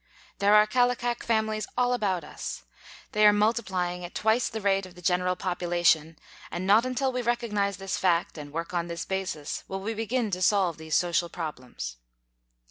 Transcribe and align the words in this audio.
There 0.39 0.55
are 0.55 0.65
Kallikak 0.65 1.21
families 1.21 1.67
all 1.77 1.93
about 1.93 2.23
us. 2.23 2.63
They 3.11 3.23
are 3.23 3.31
multiplying 3.31 4.03
at 4.03 4.15
twice 4.15 4.49
the 4.49 4.59
rate 4.59 4.87
of 4.87 4.95
the 4.95 5.01
general 5.03 5.35
population, 5.35 6.17
and 6.49 6.65
not 6.65 6.87
until 6.87 7.11
we 7.11 7.21
recognize 7.21 7.77
this 7.77 7.97
fact, 7.97 8.35
and 8.35 8.51
work 8.51 8.73
on 8.73 8.87
this 8.87 9.05
basis, 9.05 9.63
will 9.67 9.79
we 9.81 9.93
begin 9.93 10.31
to 10.31 10.41
solve 10.41 10.77
these 10.79 10.95
social 10.95 11.29
problems. 11.29 11.97